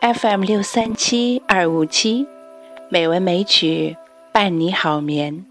[0.00, 2.24] FM 六三七二五七，
[2.88, 3.96] 美文美曲
[4.32, 5.44] 伴你好眠。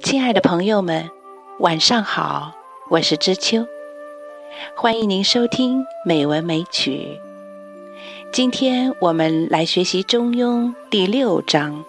[0.00, 1.10] 亲爱的朋友们，
[1.58, 2.52] 晚上好，
[2.88, 3.66] 我是知秋，
[4.76, 7.18] 欢迎您收听美文美曲。
[8.30, 11.74] 今天我们来学习《中庸》第六章。《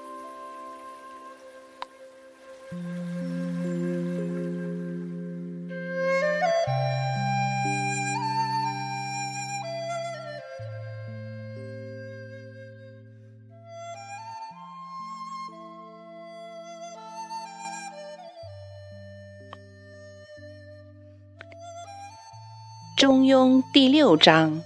[23.06, 24.64] 中庸》第六章，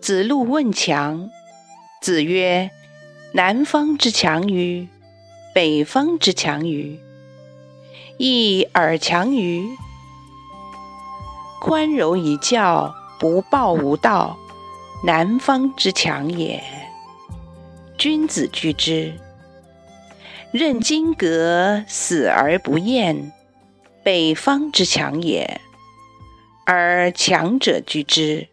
[0.00, 1.30] 子路问强。
[2.02, 2.72] 子曰
[3.32, 4.88] ：“南方之强于？
[5.54, 6.98] 北方之强于？
[8.18, 9.68] 义而强于？
[11.60, 14.36] 宽柔以教，不暴无道，
[15.04, 16.60] 南方之强也。
[17.96, 19.16] 君子居之。
[20.50, 23.30] 任金革，死而不厌，
[24.02, 25.60] 北方之强也。”
[26.64, 28.48] 而强者居之，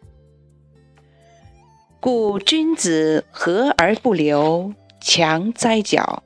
[2.00, 6.22] 故君子和而不流，强哉矫；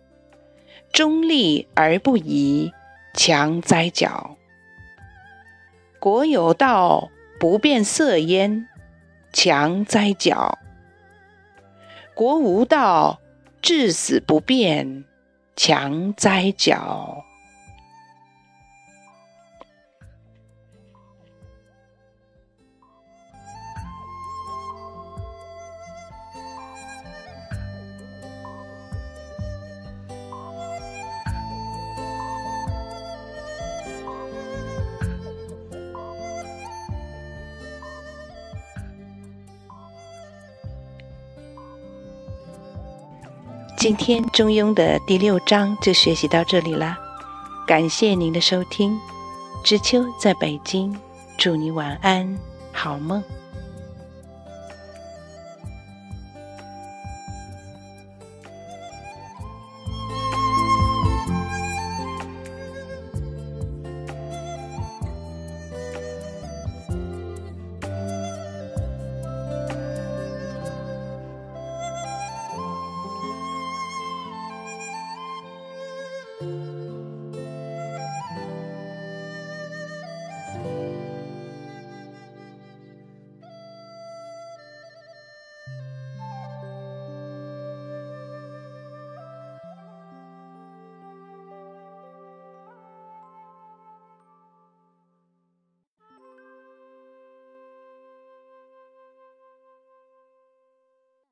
[0.93, 2.73] 中立而不移，
[3.15, 4.37] 强哉矫。
[5.99, 8.67] 国有道，不变色焉，
[9.33, 10.59] 强哉矫；
[12.15, 13.21] 国无道，
[13.61, 15.05] 至死不变，
[15.57, 17.25] 强哉矫。
[43.83, 46.97] 今天《中庸》的第六章就学习到这里了，
[47.67, 48.97] 感谢您的收听。
[49.65, 50.97] 知秋在北京，
[51.37, 52.39] 祝你晚安，
[52.73, 53.21] 好梦。